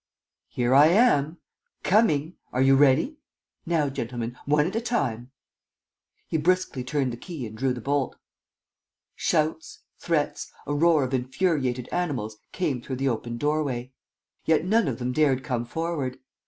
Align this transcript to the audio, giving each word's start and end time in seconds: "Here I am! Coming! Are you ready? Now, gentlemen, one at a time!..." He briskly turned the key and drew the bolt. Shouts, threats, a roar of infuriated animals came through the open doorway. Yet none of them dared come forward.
"Here 0.47 0.73
I 0.73 0.87
am! 0.87 1.37
Coming! 1.83 2.33
Are 2.51 2.61
you 2.63 2.75
ready? 2.75 3.17
Now, 3.67 3.87
gentlemen, 3.87 4.35
one 4.47 4.65
at 4.65 4.75
a 4.75 4.81
time!..." 4.81 5.29
He 6.27 6.37
briskly 6.37 6.83
turned 6.83 7.13
the 7.13 7.17
key 7.17 7.45
and 7.45 7.55
drew 7.55 7.71
the 7.71 7.81
bolt. 7.81 8.15
Shouts, 9.13 9.83
threats, 9.99 10.51
a 10.65 10.73
roar 10.73 11.03
of 11.03 11.13
infuriated 11.13 11.87
animals 11.91 12.37
came 12.51 12.81
through 12.81 12.95
the 12.95 13.09
open 13.09 13.37
doorway. 13.37 13.93
Yet 14.43 14.65
none 14.65 14.87
of 14.87 14.97
them 14.97 15.11
dared 15.11 15.43
come 15.43 15.65
forward. 15.65 16.17